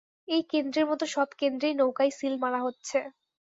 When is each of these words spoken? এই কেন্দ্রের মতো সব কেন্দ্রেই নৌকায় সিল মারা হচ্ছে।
এই 0.27 0.41
কেন্দ্রের 0.51 0.85
মতো 0.87 1.05
সব 1.07 1.27
কেন্দ্রেই 1.39 1.73
নৌকায় 1.79 2.11
সিল 2.11 2.33
মারা 2.43 2.59
হচ্ছে। 2.65 2.97